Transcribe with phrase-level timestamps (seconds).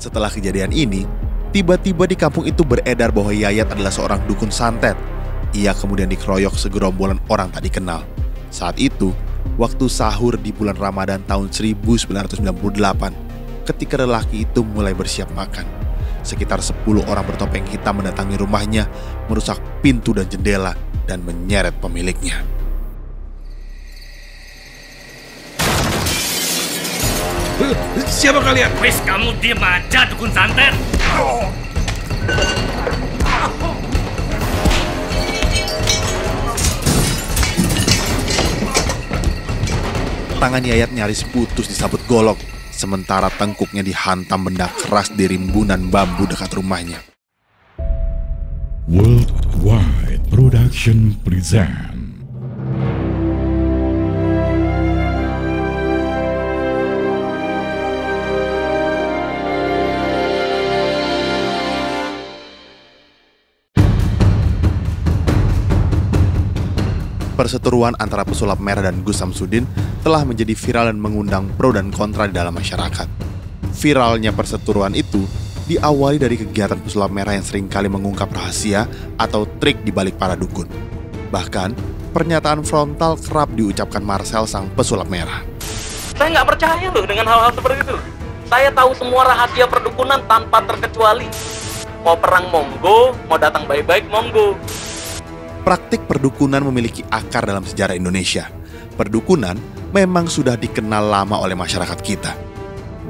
[0.00, 1.04] Setelah kejadian ini,
[1.52, 4.96] tiba-tiba di kampung itu beredar bahwa Yayat adalah seorang dukun santet.
[5.52, 8.00] Ia kemudian dikeroyok segerombolan orang tak dikenal.
[8.48, 9.12] Saat itu,
[9.60, 12.32] waktu sahur di bulan Ramadan tahun 1998,
[13.68, 15.68] ketika lelaki itu mulai bersiap makan.
[16.24, 18.88] Sekitar 10 orang bertopeng hitam mendatangi rumahnya,
[19.28, 20.72] merusak pintu dan jendela,
[21.04, 22.40] dan menyeret pemiliknya.
[28.08, 28.72] Siapa kalian?
[28.80, 30.72] Wis kamu diem aja dukun santet.
[40.40, 42.40] Tangan Yayat nyaris putus disabut golok,
[42.72, 46.96] sementara tengkuknya dihantam benda keras di rimbunan bambu dekat rumahnya.
[48.88, 52.09] Worldwide Production present
[67.40, 69.64] Perseteruan antara pesulap merah dan Gus Samsudin
[70.04, 73.08] telah menjadi viral dan mengundang pro dan kontra di dalam masyarakat.
[73.80, 75.24] Viralnya perseteruan itu
[75.64, 78.84] diawali dari kegiatan pesulap merah yang sering kali mengungkap rahasia
[79.16, 80.68] atau trik di balik para dukun.
[81.32, 81.72] Bahkan,
[82.12, 85.40] pernyataan frontal kerap diucapkan Marcel sang pesulap merah.
[86.20, 87.96] Saya nggak percaya loh dengan hal-hal seperti itu.
[88.52, 91.24] Saya tahu semua rahasia perdukunan tanpa terkecuali.
[92.04, 94.60] Mau perang monggo, mau datang baik-baik monggo.
[95.60, 98.48] Praktik perdukunan memiliki akar dalam sejarah Indonesia.
[98.96, 99.60] Perdukunan
[99.92, 102.32] memang sudah dikenal lama oleh masyarakat kita.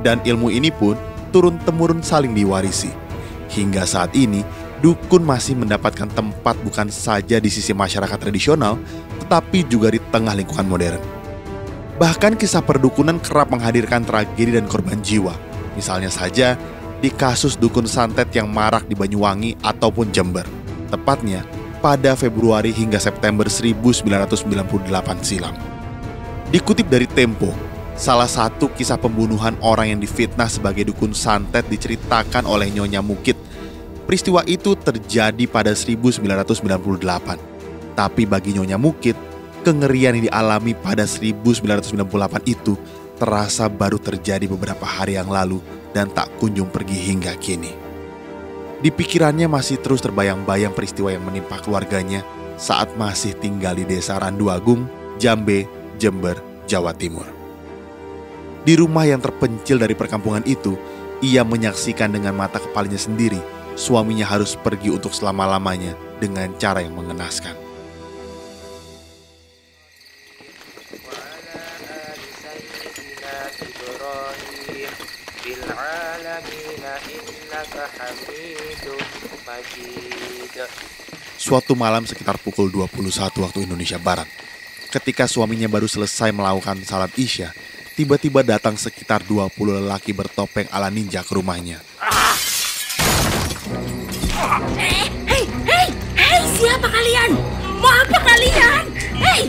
[0.03, 0.99] Dan ilmu ini pun
[1.31, 2.91] turun-temurun saling diwarisi.
[3.55, 4.43] Hingga saat ini,
[4.83, 8.79] dukun masih mendapatkan tempat bukan saja di sisi masyarakat tradisional,
[9.23, 11.03] tetapi juga di tengah lingkungan modern.
[12.03, 15.37] Bahkan kisah perdukunan kerap menghadirkan tragedi dan korban jiwa.
[15.79, 16.59] Misalnya saja
[16.99, 20.49] di kasus dukun santet yang marak di Banyuwangi ataupun Jember.
[20.89, 21.47] Tepatnya
[21.81, 25.57] pada Februari hingga September 1998 silam.
[26.53, 27.49] Dikutip dari Tempo,
[27.97, 33.37] salah satu kisah pembunuhan orang yang difitnah sebagai dukun santet diceritakan oleh Nyonya Mukit.
[34.05, 37.97] Peristiwa itu terjadi pada 1998.
[37.97, 39.17] Tapi bagi Nyonya Mukit,
[39.65, 42.77] kengerian yang dialami pada 1998 itu
[43.21, 45.61] terasa baru terjadi beberapa hari yang lalu
[45.93, 47.90] dan tak kunjung pergi hingga kini.
[48.81, 52.25] Di pikirannya masih terus terbayang-bayang peristiwa yang menimpa keluarganya
[52.57, 54.89] saat masih tinggal di desa Randu Agung,
[55.21, 55.69] Jambe,
[56.01, 57.29] Jember, Jawa Timur.
[58.65, 60.77] Di rumah yang terpencil dari perkampungan itu,
[61.21, 63.41] ia menyaksikan dengan mata kepalanya sendiri
[63.77, 67.70] suaminya harus pergi untuk selama-lamanya dengan cara yang mengenaskan.
[81.41, 84.29] Suatu malam sekitar pukul 21 waktu Indonesia Barat,
[84.89, 87.53] ketika suaminya baru selesai melakukan salat isya,
[87.97, 89.53] tiba-tiba datang sekitar 20
[89.85, 91.81] lelaki bertopeng ala ninja ke rumahnya.
[94.81, 97.37] Hei, hei, hei, hei, siapa kalian?
[97.81, 98.85] Mau apa kalian?
[99.21, 99.43] Hei!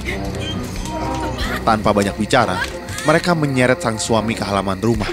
[1.64, 2.60] Tanpa banyak bicara,
[3.08, 5.12] mereka menyeret sang suami ke halaman rumah.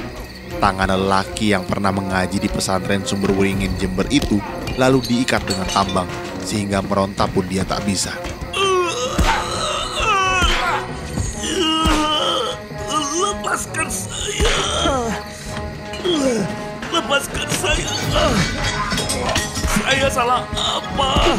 [0.58, 4.42] Tangan lelaki yang pernah mengaji di pesantren Sumber Wuringin Jember itu
[4.74, 6.10] lalu diikat dengan tambang
[6.42, 8.10] sehingga meronta pun dia tak bisa.
[13.22, 14.58] Lepaskan saya.
[16.90, 17.94] Lepaskan saya.
[19.62, 21.38] Saya salah apa?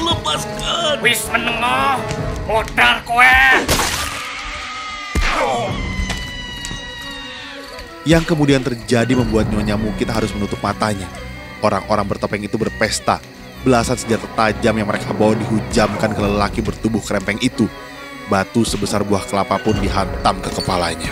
[0.00, 1.04] Lepaskan.
[1.04, 2.00] Wis menengah.
[2.48, 3.36] Modar kowe.
[8.06, 11.10] Yang kemudian terjadi membuat Nyonya Mukit harus menutup matanya.
[11.58, 13.18] Orang-orang bertopeng itu berpesta.
[13.66, 17.66] Belasan senjata tajam yang mereka bawa dihujamkan ke lelaki bertubuh kerempeng itu.
[18.30, 21.10] Batu sebesar buah kelapa pun dihantam ke kepalanya.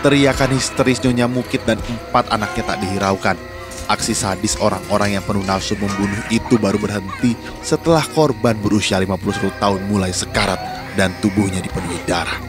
[0.00, 3.55] Teriakan histeris Nyonya Mukit dan empat anaknya tak dihiraukan.
[3.86, 9.80] Aksi sadis orang-orang yang penuh nafsu membunuh itu baru berhenti setelah korban berusia 51 tahun
[9.86, 10.58] mulai sekarat
[10.98, 12.42] dan tubuhnya dipenuhi darah.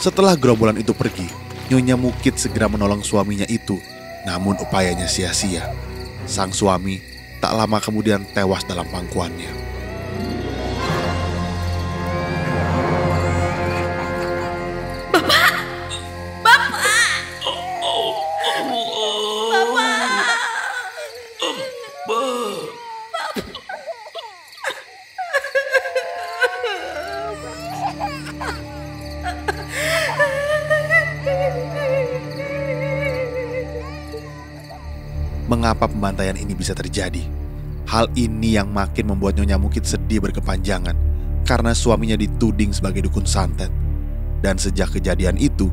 [0.00, 1.28] Setelah gerombolan itu pergi,
[1.68, 3.76] Nyonya Mukit segera menolong suaminya itu,
[4.24, 5.68] namun upayanya sia-sia.
[6.24, 6.96] Sang suami
[7.44, 9.69] tak lama kemudian tewas dalam pangkuannya.
[22.00, 22.24] Mengapa
[35.84, 37.20] pembantaian ini bisa terjadi?
[37.84, 40.96] Hal ini yang makin membuat Nyonya Mukit sedih berkepanjangan
[41.44, 43.68] karena suaminya dituding sebagai dukun santet.
[44.40, 45.68] Dan sejak kejadian itu,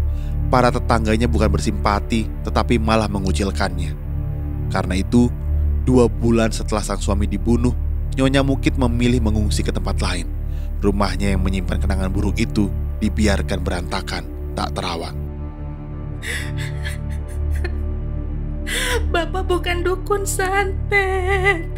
[0.51, 3.95] para tetangganya bukan bersimpati tetapi malah mengucilkannya.
[4.67, 5.31] Karena itu,
[5.87, 7.71] dua bulan setelah sang suami dibunuh,
[8.19, 10.27] Nyonya Mukit memilih mengungsi ke tempat lain.
[10.83, 12.67] Rumahnya yang menyimpan kenangan buruk itu
[12.99, 15.15] dibiarkan berantakan, tak terawat.
[19.15, 21.71] Bapak bukan dukun santet.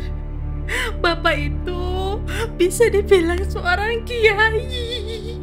[1.05, 2.17] Bapak itu
[2.57, 5.37] bisa dibilang seorang kiai.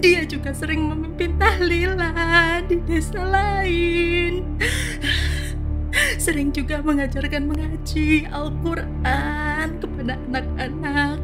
[0.00, 4.44] Dia juga sering memimpin tahlilan di desa lain.
[6.22, 11.18] Sering juga mengajarkan mengaji Al-Quran kepada anak-anak.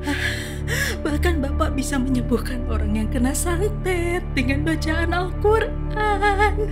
[1.04, 6.56] Bahkan Bapak bisa menyembuhkan orang yang kena santet dengan bacaan Al-Quran.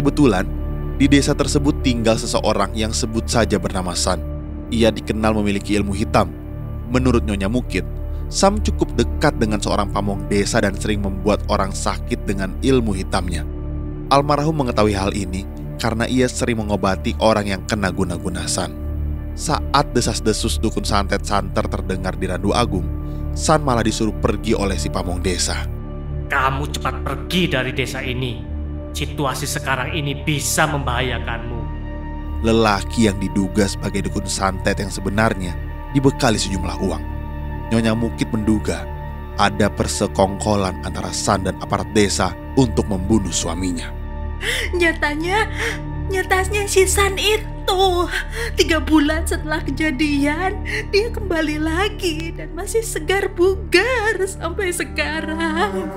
[0.00, 0.48] Kebetulan,
[0.96, 4.24] di desa tersebut tinggal seseorang yang sebut saja bernama San.
[4.72, 6.32] Ia dikenal memiliki ilmu hitam.
[6.88, 7.84] Menurut Nyonya Mukit,
[8.30, 13.42] Sam cukup dekat dengan seorang pamong desa dan sering membuat orang sakit dengan ilmu hitamnya.
[14.14, 15.42] Almarhum mengetahui hal ini
[15.82, 18.70] karena ia sering mengobati orang yang kena guna-guna San.
[19.34, 22.86] Saat desas-desus dukun santet santer terdengar di Randu Agung,
[23.34, 25.66] San malah disuruh pergi oleh si pamong desa.
[26.30, 28.46] Kamu cepat pergi dari desa ini.
[28.94, 31.58] Situasi sekarang ini bisa membahayakanmu.
[32.46, 35.50] Lelaki yang diduga sebagai dukun santet yang sebenarnya
[35.90, 37.19] dibekali sejumlah uang.
[37.70, 38.82] Nyonya Mukit menduga
[39.38, 43.88] ada persekongkolan antara San dan aparat desa untuk membunuh suaminya.
[44.76, 45.48] Nyatanya,
[46.12, 47.82] nyatanya si San itu
[48.58, 55.88] tiga bulan setelah kejadian dia kembali lagi dan masih segar bugar sampai sekarang.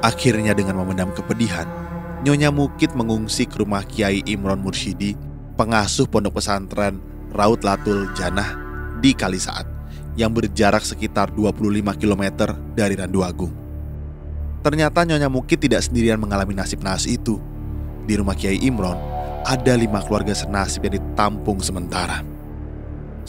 [0.00, 1.68] Akhirnya dengan memendam kepedihan,
[2.24, 5.12] Nyonya Mukit mengungsi ke rumah Kiai Imron Mursyidi,
[5.60, 6.98] pengasuh pondok pesantren
[7.36, 8.56] Raut Latul Janah
[9.02, 9.66] di Kalisaat,
[10.14, 13.52] yang berjarak sekitar 25 km dari Randu Agung.
[14.64, 17.36] Ternyata Nyonya Mukit tidak sendirian mengalami nasib naas itu.
[18.08, 18.96] Di rumah Kiai Imron,
[19.44, 22.24] ada lima keluarga senasib yang ditampung sementara.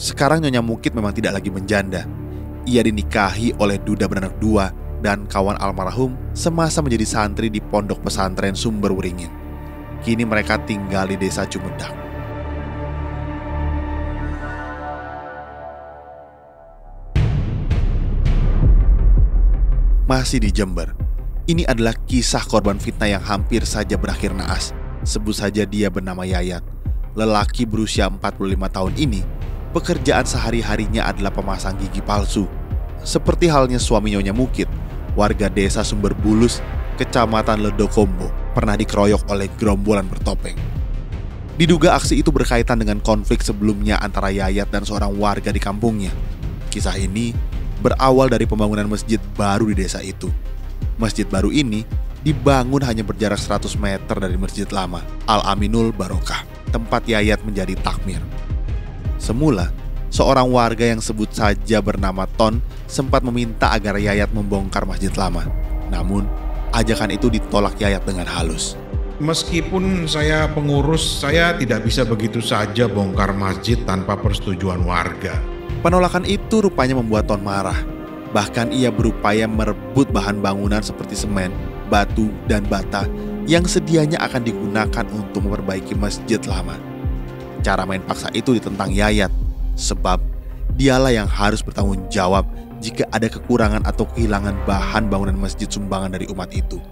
[0.00, 2.08] Sekarang Nyonya Mukit memang tidak lagi menjanda.
[2.64, 4.72] Ia dinikahi oleh duda beranak dua
[5.04, 9.30] dan kawan almarhum semasa menjadi santri di pondok pesantren Sumber Wuringin.
[10.00, 12.05] Kini mereka tinggal di desa Cumedang.
[20.06, 20.94] Masih di Jember,
[21.50, 24.70] ini adalah kisah korban fitnah yang hampir saja berakhir naas.
[25.02, 26.62] Sebut saja dia bernama Yayat.
[27.18, 28.38] Lelaki berusia 45
[28.70, 29.26] tahun ini,
[29.74, 32.46] pekerjaan sehari-harinya adalah pemasang gigi palsu.
[33.02, 34.70] Seperti halnya suami Nyonya Mukit,
[35.18, 36.62] warga desa Sumber Bulus,
[37.02, 40.54] kecamatan Ledokombo, pernah dikeroyok oleh gerombolan bertopeng.
[41.58, 46.14] Diduga aksi itu berkaitan dengan konflik sebelumnya antara Yayat dan seorang warga di kampungnya.
[46.70, 50.30] Kisah ini berawal dari pembangunan masjid baru di desa itu.
[50.96, 51.84] Masjid baru ini
[52.26, 56.42] dibangun hanya berjarak 100 meter dari masjid lama, Al-Aminul Barokah,
[56.74, 58.18] tempat Yayat menjadi takmir.
[59.22, 59.70] Semula,
[60.10, 62.58] seorang warga yang sebut saja bernama Ton
[62.90, 65.46] sempat meminta agar Yayat membongkar masjid lama.
[65.86, 66.26] Namun,
[66.74, 68.74] ajakan itu ditolak Yayat dengan halus.
[69.16, 75.55] Meskipun saya pengurus, saya tidak bisa begitu saja bongkar masjid tanpa persetujuan warga.
[75.86, 77.78] Penolakan itu rupanya membuat Ton marah.
[78.34, 81.54] Bahkan ia berupaya merebut bahan bangunan seperti semen,
[81.86, 83.06] batu, dan bata
[83.46, 86.74] yang sedianya akan digunakan untuk memperbaiki masjid lama.
[87.62, 89.30] Cara main paksa itu ditentang Yayat,
[89.78, 90.18] sebab
[90.74, 92.50] dialah yang harus bertanggung jawab
[92.82, 96.82] jika ada kekurangan atau kehilangan bahan bangunan masjid sumbangan dari umat itu.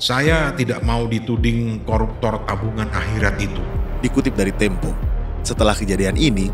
[0.00, 3.60] Saya tidak mau dituding koruptor tabungan akhirat itu.
[4.00, 4.96] Dikutip dari Tempo,
[5.44, 6.48] setelah kejadian ini,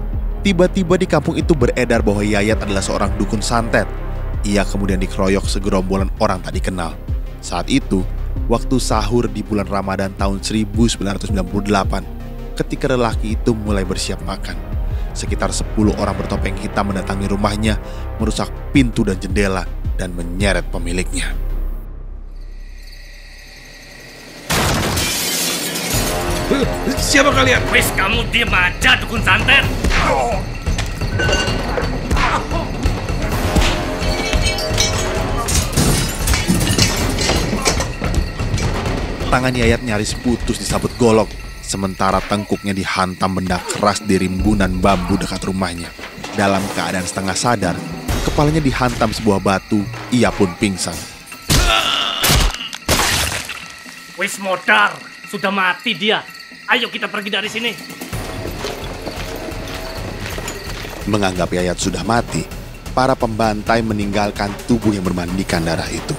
[0.44, 3.88] tiba-tiba di kampung itu beredar bahwa Yayat adalah seorang dukun santet.
[4.44, 6.92] Ia kemudian dikeroyok segerombolan orang tak dikenal.
[7.40, 8.04] Saat itu,
[8.44, 14.52] waktu sahur di bulan Ramadan tahun 1998, ketika lelaki itu mulai bersiap makan.
[15.16, 17.80] Sekitar 10 orang bertopeng hitam mendatangi rumahnya,
[18.20, 19.64] merusak pintu dan jendela,
[19.96, 21.32] dan menyeret pemiliknya.
[26.94, 27.62] Siapa kalian?
[27.74, 29.66] Wis kamu diem aja dukun santet.
[39.30, 41.26] Tangan Yayat nyaris putus disabut golok,
[41.58, 45.90] sementara tengkuknya dihantam benda keras di rimbunan bambu dekat rumahnya.
[46.38, 47.74] Dalam keadaan setengah sadar,
[48.22, 49.82] kepalanya dihantam sebuah batu,
[50.14, 50.94] ia pun pingsan.
[54.14, 54.94] Wis modar.
[55.26, 56.22] Sudah mati dia.
[56.64, 57.72] Ayo kita pergi dari sini.
[61.04, 62.40] Menganggap Yayat sudah mati,
[62.96, 66.16] para pembantai meninggalkan tubuh yang bermandikan darah itu.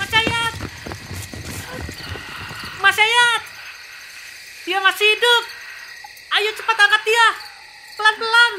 [0.00, 0.52] Mas Yayat!
[2.80, 3.42] Mas Yayat!
[4.64, 5.42] Dia masih hidup!
[6.32, 7.26] Ayo cepat angkat dia!
[8.00, 8.52] Pelan-pelan!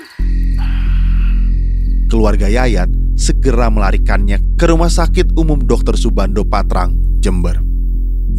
[2.06, 6.00] Keluarga Yayat segera melarikannya ke Rumah Sakit Umum Dr.
[6.00, 7.60] Subando Patrang, Jember.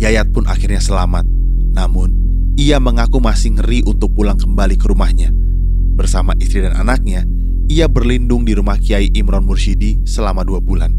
[0.01, 1.29] Yayat pun akhirnya selamat.
[1.77, 2.09] Namun,
[2.57, 5.29] ia mengaku masih ngeri untuk pulang kembali ke rumahnya.
[6.01, 7.29] Bersama istri dan anaknya,
[7.69, 10.97] ia berlindung di rumah Kiai Imron Mursyidi selama dua bulan.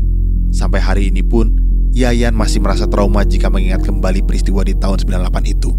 [0.53, 1.49] Sampai hari ini pun,
[1.91, 5.73] Yayan masih merasa trauma jika mengingat kembali peristiwa di tahun 98 itu.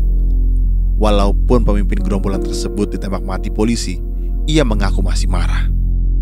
[1.00, 3.96] Walaupun pemimpin gerombolan tersebut ditembak mati polisi,
[4.44, 5.70] ia mengaku masih marah.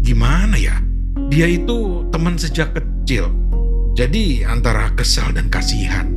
[0.05, 0.90] Gimana ya?
[1.31, 3.31] Dia itu teman sejak kecil.
[3.95, 6.11] Jadi antara kesal dan kasihan.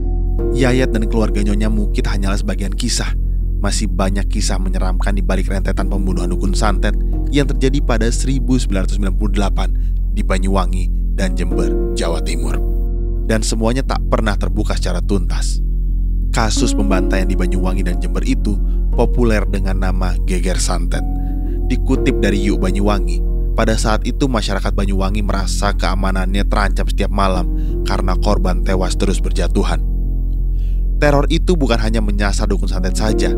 [0.58, 3.14] Yayat dan keluarga Nyonya Mukit hanyalah sebagian kisah.
[3.62, 6.98] Masih banyak kisah menyeramkan di balik rentetan pembunuhan dukun santet
[7.30, 12.58] yang terjadi pada 1998 di Banyuwangi dan Jember, Jawa Timur.
[13.30, 15.62] Dan semuanya tak pernah terbuka secara tuntas.
[16.34, 18.58] Kasus pembantaian di Banyuwangi dan Jember itu
[18.98, 21.06] populer dengan nama Geger Santet.
[21.70, 27.46] Dikutip dari Yuk Banyuwangi, pada saat itu masyarakat Banyuwangi merasa keamanannya terancam setiap malam
[27.86, 29.82] karena korban tewas terus berjatuhan.
[30.98, 33.30] Teror itu bukan hanya menyasar dukun santet saja.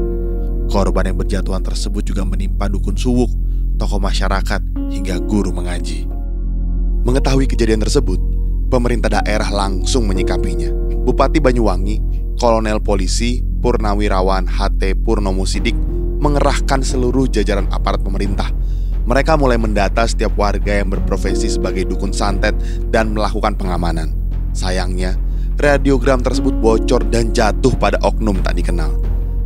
[0.71, 3.29] Korban yang berjatuhan tersebut juga menimpa dukun suwuk,
[3.75, 6.07] tokoh masyarakat, hingga guru mengaji.
[7.05, 8.17] Mengetahui kejadian tersebut,
[8.71, 10.73] pemerintah daerah langsung menyikapinya.
[11.05, 12.01] Bupati Banyuwangi,
[12.41, 15.77] Kolonel Polisi Purnawirawan HT Purnomo Sidik
[16.21, 18.49] mengerahkan seluruh jajaran aparat pemerintah.
[19.05, 22.57] Mereka mulai mendata setiap warga yang berprofesi sebagai dukun santet
[22.89, 24.17] dan melakukan pengamanan.
[24.49, 25.13] Sayangnya,
[25.61, 28.97] radiogram tersebut bocor dan jatuh pada oknum tak dikenal.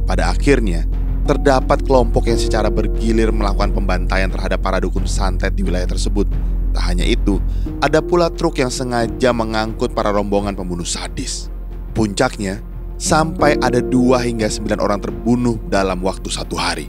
[0.07, 0.87] Pada akhirnya,
[1.27, 6.31] terdapat kelompok yang secara bergilir melakukan pembantaian terhadap para dukun santet di wilayah tersebut.
[6.71, 7.43] Tak hanya itu,
[7.83, 11.51] ada pula truk yang sengaja mengangkut para rombongan pembunuh sadis.
[11.91, 12.63] Puncaknya,
[12.95, 16.87] sampai ada dua hingga sembilan orang terbunuh dalam waktu satu hari.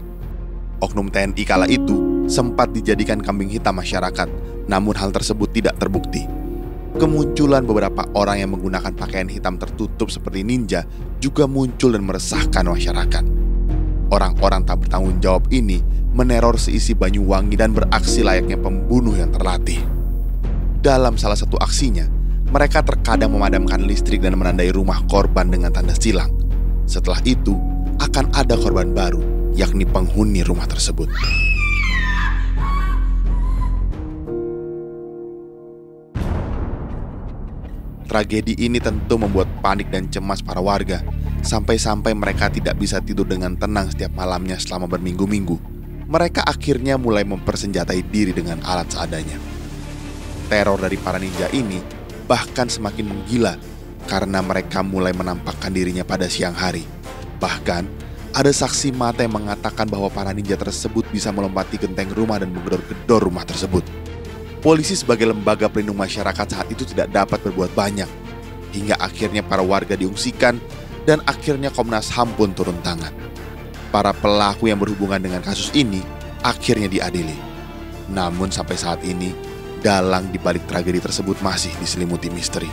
[0.79, 4.31] Oknum TNI kala itu sempat dijadikan kambing hitam masyarakat,
[4.71, 6.31] namun hal tersebut tidak terbukti.
[6.95, 10.87] Kemunculan beberapa orang yang menggunakan pakaian hitam tertutup seperti ninja
[11.19, 13.25] juga muncul dan meresahkan masyarakat.
[14.11, 19.79] Orang-orang tak bertanggung jawab ini meneror seisi Banyuwangi dan beraksi layaknya pembunuh yang terlatih.
[20.83, 22.11] Dalam salah satu aksinya,
[22.51, 26.35] mereka terkadang memadamkan listrik dan menandai rumah korban dengan tanda silang.
[26.91, 27.55] Setelah itu,
[28.03, 29.23] akan ada korban baru,
[29.55, 31.07] yakni penghuni rumah tersebut.
[38.11, 40.99] Tragedi ini tentu membuat panik dan cemas para warga,
[41.47, 45.55] sampai-sampai mereka tidak bisa tidur dengan tenang setiap malamnya selama berminggu-minggu.
[46.11, 49.39] Mereka akhirnya mulai mempersenjatai diri dengan alat seadanya.
[50.51, 51.79] Teror dari para ninja ini
[52.27, 53.55] bahkan semakin menggila
[54.11, 56.83] karena mereka mulai menampakkan dirinya pada siang hari.
[57.39, 57.87] Bahkan,
[58.35, 63.23] ada saksi mata yang mengatakan bahwa para ninja tersebut bisa melompati genteng rumah dan menggedor-gedor
[63.23, 64.00] rumah tersebut.
[64.61, 68.09] Polisi sebagai lembaga pelindung masyarakat saat itu tidak dapat berbuat banyak.
[68.77, 70.61] Hingga akhirnya para warga diungsikan
[71.09, 73.11] dan akhirnya Komnas HAM pun turun tangan.
[73.89, 76.05] Para pelaku yang berhubungan dengan kasus ini
[76.45, 77.35] akhirnya diadili.
[78.13, 79.33] Namun sampai saat ini,
[79.81, 82.69] dalang di balik tragedi tersebut masih diselimuti misteri.